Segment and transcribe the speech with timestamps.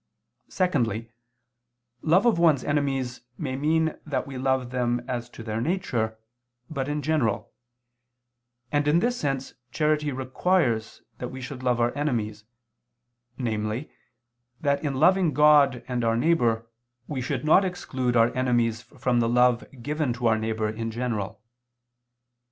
[0.47, 1.11] Secondly
[2.01, 6.17] love of one's enemies may mean that we love them as to their nature,
[6.71, 7.53] but in general:
[8.71, 12.45] and in this sense charity requires that we should love our enemies,
[13.37, 13.91] namely,
[14.59, 16.67] that in loving God and our neighbor,
[17.07, 21.43] we should not exclude our enemies from the love given to our neighbor in general.